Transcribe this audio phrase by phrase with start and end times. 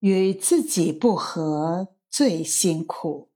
[0.00, 3.30] 与自己不和最辛苦。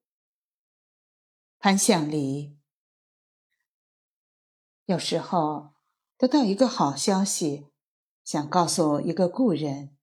[1.58, 2.56] 潘向黎，
[4.86, 5.74] 有时候
[6.16, 7.66] 得到一个好消息，
[8.24, 9.96] 想告诉一个故人，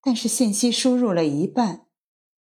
[0.00, 1.86] 但是信息输入了一半，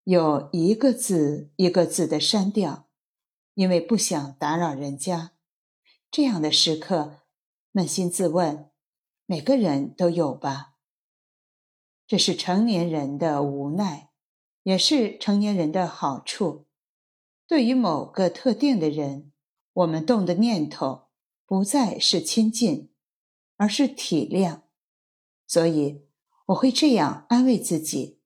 [0.05, 2.89] 有一个字一个字的删掉，
[3.55, 5.33] 因为不想打扰人家。
[6.11, 7.23] 这样的时刻，
[7.73, 8.71] 扪心自问，
[9.27, 10.74] 每个人都有吧？
[12.07, 14.11] 这是成年人的无奈，
[14.63, 16.67] 也是成年人的好处。
[17.47, 19.33] 对于某个特定的人，
[19.73, 21.09] 我们动的念头
[21.47, 22.91] 不再是亲近，
[23.57, 24.63] 而是体谅。
[25.47, 26.07] 所以
[26.47, 28.21] 我会这样安慰自己：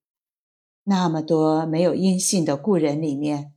[0.85, 3.55] 那么多没有音信的故人里面，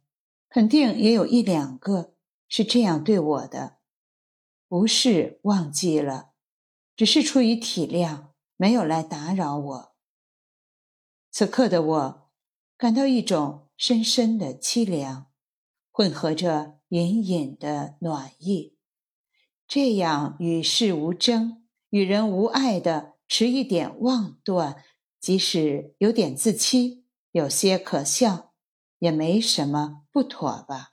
[0.50, 2.14] 肯定也有一两个
[2.48, 3.78] 是这样对我的，
[4.68, 6.32] 不是忘记了，
[6.96, 8.28] 只是出于体谅，
[8.58, 9.91] 没有来打扰我。
[11.32, 12.30] 此刻的我，
[12.78, 15.32] 感到一种深深的凄凉，
[15.90, 18.76] 混合着隐隐的暖意。
[19.66, 24.84] 这样与世无争、与人无爱的持一点妄断，
[25.22, 28.54] 即使有点自欺，有些可笑，
[29.00, 30.92] 也没什么不妥吧？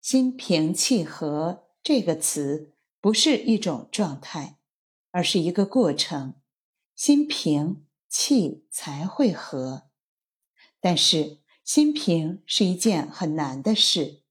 [0.00, 4.60] 心平气和这个词，不是一种状态，
[5.10, 6.36] 而是一个过程。
[6.94, 7.84] 心平。
[8.10, 9.88] 气才会和，
[10.80, 14.24] 但是心平是一件很难的事。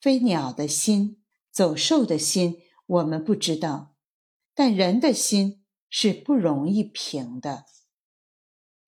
[0.00, 3.94] 飞鸟的心、走兽的心，我们不知道，
[4.54, 7.66] 但人的心是不容易平的。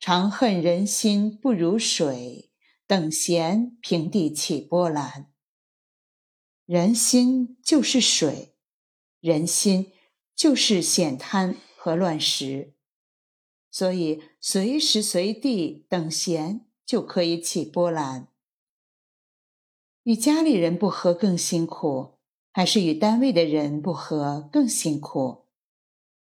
[0.00, 2.50] 长恨人心不如水，
[2.86, 5.32] 等闲平地起波澜。
[6.66, 8.56] 人心就是水，
[9.20, 9.92] 人心
[10.34, 12.74] 就是险滩和乱石。
[13.78, 18.26] 所以，随时随地等闲就可以起波澜。
[20.02, 22.18] 与家里人不和更辛苦，
[22.50, 25.44] 还是与单位的人不和更辛苦？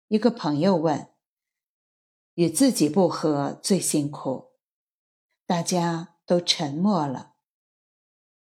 [0.08, 1.08] 一个朋友问
[2.36, 4.48] ：“与自己不和最辛苦。”
[5.48, 7.36] 大家都沉默了。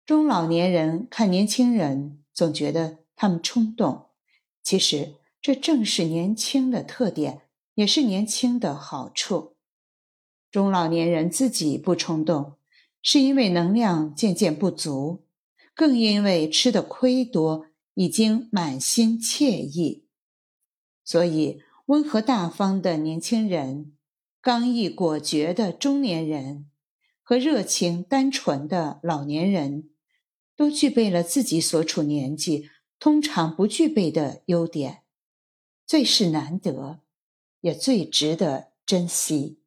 [0.06, 4.12] 中老年人看年轻人，总觉得他们冲动，
[4.62, 7.48] 其实这正是年轻的特点。
[7.82, 9.56] 也是年轻的好处。
[10.52, 12.58] 中老年人自己不冲动，
[13.02, 15.24] 是因为能量渐渐不足，
[15.74, 17.66] 更因为吃的亏多，
[17.96, 20.06] 已经满心惬意。
[21.04, 23.94] 所以，温和大方的年轻人、
[24.40, 26.70] 刚毅果决的中年人
[27.24, 29.90] 和热情单纯的老年人，
[30.56, 35.02] 都具备了自己所处年纪通常不具备的优点，
[35.88, 37.00] 最是难得。
[37.62, 39.61] 也最值得珍惜。